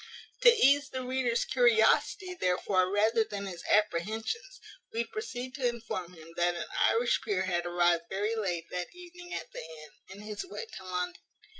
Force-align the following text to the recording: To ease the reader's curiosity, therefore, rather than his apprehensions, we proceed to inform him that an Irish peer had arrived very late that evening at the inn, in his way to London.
To 0.41 0.49
ease 0.49 0.89
the 0.89 1.03
reader's 1.03 1.45
curiosity, 1.45 2.33
therefore, 2.33 2.89
rather 2.89 3.23
than 3.23 3.45
his 3.45 3.63
apprehensions, 3.69 4.59
we 4.91 5.03
proceed 5.03 5.53
to 5.53 5.67
inform 5.67 6.13
him 6.15 6.33
that 6.37 6.55
an 6.55 6.65
Irish 6.89 7.21
peer 7.21 7.43
had 7.43 7.67
arrived 7.67 8.05
very 8.09 8.35
late 8.35 8.65
that 8.71 8.95
evening 8.95 9.31
at 9.35 9.51
the 9.53 9.59
inn, 9.63 9.91
in 10.09 10.21
his 10.23 10.43
way 10.43 10.65
to 10.65 10.83
London. 10.83 11.21